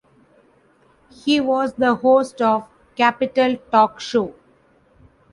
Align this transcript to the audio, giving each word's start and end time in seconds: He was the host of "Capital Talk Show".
He 1.11 1.39
was 1.39 1.75
the 1.75 1.93
host 1.93 2.41
of 2.41 2.67
"Capital 2.95 3.57
Talk 3.71 3.99
Show". 3.99 4.33